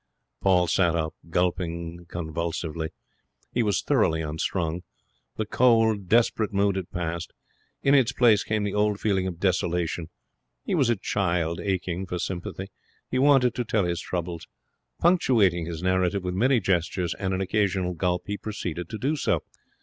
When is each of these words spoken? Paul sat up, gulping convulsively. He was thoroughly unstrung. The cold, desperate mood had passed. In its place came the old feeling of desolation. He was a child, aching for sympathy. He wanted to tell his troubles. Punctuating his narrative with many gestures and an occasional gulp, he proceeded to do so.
Paul 0.41 0.65
sat 0.65 0.95
up, 0.95 1.13
gulping 1.29 2.07
convulsively. 2.09 2.89
He 3.53 3.61
was 3.61 3.83
thoroughly 3.83 4.23
unstrung. 4.23 4.81
The 5.35 5.45
cold, 5.45 6.09
desperate 6.09 6.51
mood 6.51 6.75
had 6.75 6.89
passed. 6.89 7.33
In 7.83 7.93
its 7.93 8.11
place 8.11 8.43
came 8.43 8.63
the 8.63 8.73
old 8.73 8.99
feeling 8.99 9.27
of 9.27 9.39
desolation. 9.39 10.09
He 10.63 10.73
was 10.73 10.89
a 10.89 10.95
child, 10.95 11.59
aching 11.61 12.07
for 12.07 12.17
sympathy. 12.17 12.71
He 13.11 13.19
wanted 13.19 13.53
to 13.53 13.63
tell 13.63 13.85
his 13.85 14.01
troubles. 14.01 14.47
Punctuating 14.99 15.67
his 15.67 15.83
narrative 15.83 16.23
with 16.23 16.33
many 16.33 16.59
gestures 16.59 17.13
and 17.19 17.35
an 17.35 17.41
occasional 17.41 17.93
gulp, 17.93 18.23
he 18.25 18.37
proceeded 18.37 18.89
to 18.89 18.97
do 18.97 19.15
so. 19.15 19.43